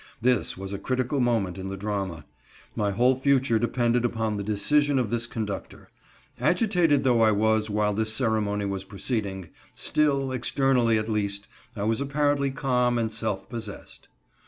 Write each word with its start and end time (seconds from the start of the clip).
This 0.19 0.57
was 0.57 0.73
a 0.73 0.79
critical 0.79 1.19
moment 1.19 1.59
in 1.59 1.67
the 1.67 1.77
drama. 1.77 2.25
My 2.75 2.89
whole 2.89 3.19
future 3.19 3.59
depended 3.59 4.03
upon 4.03 4.35
the 4.35 4.43
decision 4.43 4.97
of 4.97 5.11
this 5.11 5.27
conductor. 5.27 5.91
Agitated 6.39 7.03
though 7.03 7.21
I 7.21 7.29
was 7.31 7.69
while 7.69 7.93
this 7.93 8.11
ceremony 8.11 8.65
was 8.65 8.83
proceeding, 8.83 9.49
still, 9.75 10.31
externally, 10.31 10.97
at 10.97 11.07
least, 11.07 11.47
I 11.75 11.83
was 11.83 12.01
apparently 12.01 12.49
calm 12.49 12.97
and 12.97 13.13
self 13.13 13.47
possessed. 13.47 14.07